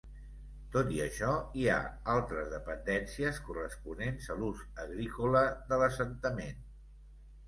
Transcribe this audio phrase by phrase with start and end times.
[0.75, 1.75] Tot i això hi ha
[2.13, 5.43] altres dependències corresponents a l'ús agrícola
[5.73, 6.65] de l'assentament.